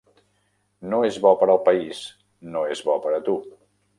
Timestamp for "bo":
1.25-1.33, 2.89-2.95